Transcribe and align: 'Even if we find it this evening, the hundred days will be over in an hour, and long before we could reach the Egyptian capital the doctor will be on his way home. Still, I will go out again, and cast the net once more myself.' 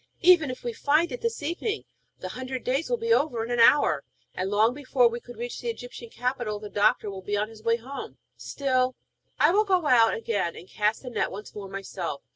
'Even 0.21 0.49
if 0.49 0.63
we 0.63 0.73
find 0.73 1.11
it 1.11 1.21
this 1.21 1.43
evening, 1.43 1.85
the 2.17 2.29
hundred 2.29 2.63
days 2.63 2.89
will 2.89 2.97
be 2.97 3.13
over 3.13 3.43
in 3.45 3.51
an 3.51 3.59
hour, 3.59 4.03
and 4.33 4.49
long 4.49 4.73
before 4.73 5.07
we 5.07 5.19
could 5.19 5.37
reach 5.37 5.61
the 5.61 5.69
Egyptian 5.69 6.09
capital 6.09 6.57
the 6.57 6.71
doctor 6.71 7.07
will 7.11 7.21
be 7.21 7.37
on 7.37 7.49
his 7.49 7.61
way 7.61 7.75
home. 7.75 8.17
Still, 8.35 8.95
I 9.39 9.51
will 9.51 9.63
go 9.63 9.85
out 9.85 10.15
again, 10.15 10.55
and 10.55 10.67
cast 10.67 11.03
the 11.03 11.11
net 11.11 11.29
once 11.29 11.53
more 11.53 11.69
myself.' 11.69 12.23